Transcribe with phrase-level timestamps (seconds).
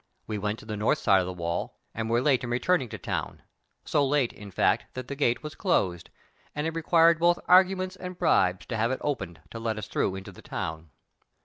[0.25, 2.89] We went to the north side of the wall, and were late in return ing
[2.89, 3.43] to town,
[3.85, 6.09] so late, in fact, that the gate was closed,
[6.55, 10.15] and it required both arguments and bribes to have it opened to let us through
[10.15, 10.89] into the town.